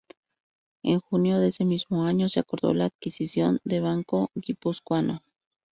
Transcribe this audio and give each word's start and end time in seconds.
En 0.81 0.99
junio 0.99 1.39
de 1.39 1.49
ese 1.49 1.63
mismo 1.63 2.05
año, 2.05 2.27
se 2.27 2.39
acordó 2.39 2.73
la 2.73 2.85
adquisición 2.85 3.59
de 3.63 3.81
Banco 3.81 4.31
Guipuzcoano. 4.33 5.21